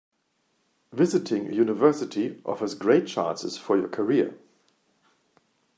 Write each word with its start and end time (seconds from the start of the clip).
Visiting 0.91 1.47
a 1.47 1.53
university 1.53 2.41
offers 2.43 2.73
great 2.73 3.05
chances 3.05 3.55
for 3.59 3.77
your 3.77 3.87
career. 3.87 4.35